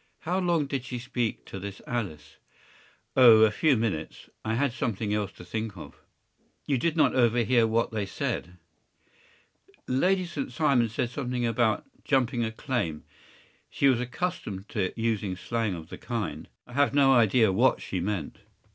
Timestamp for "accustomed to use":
14.00-15.38